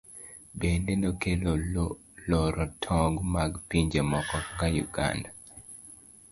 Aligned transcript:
Bende 0.59 0.93
nokelo 1.01 1.51
loro 2.29 2.65
tong' 2.83 3.19
mag 3.33 3.51
pinje 3.69 4.01
moko 4.11 4.37
kaka 4.47 4.67
Uganda. 4.85 5.29